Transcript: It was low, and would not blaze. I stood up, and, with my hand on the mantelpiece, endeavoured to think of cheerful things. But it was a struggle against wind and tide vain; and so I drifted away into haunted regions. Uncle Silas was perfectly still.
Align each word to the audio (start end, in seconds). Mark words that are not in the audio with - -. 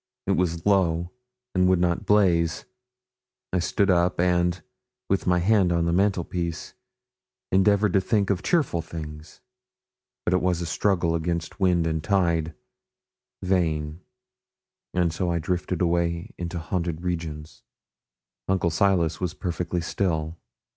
It 0.25 0.31
was 0.31 0.65
low, 0.65 1.11
and 1.53 1.67
would 1.69 1.77
not 1.77 2.07
blaze. 2.07 2.65
I 3.53 3.59
stood 3.59 3.91
up, 3.91 4.19
and, 4.19 4.59
with 5.11 5.27
my 5.27 5.37
hand 5.37 5.71
on 5.71 5.85
the 5.85 5.93
mantelpiece, 5.93 6.73
endeavoured 7.51 7.93
to 7.93 8.01
think 8.01 8.31
of 8.31 8.41
cheerful 8.41 8.81
things. 8.81 9.41
But 10.25 10.33
it 10.33 10.41
was 10.41 10.59
a 10.59 10.65
struggle 10.65 11.13
against 11.13 11.59
wind 11.59 11.85
and 11.85 12.03
tide 12.03 12.55
vain; 13.43 14.01
and 14.91 15.13
so 15.13 15.29
I 15.29 15.37
drifted 15.37 15.83
away 15.83 16.33
into 16.35 16.57
haunted 16.57 17.01
regions. 17.03 17.61
Uncle 18.47 18.71
Silas 18.71 19.19
was 19.19 19.35
perfectly 19.35 19.81
still. 19.81 20.35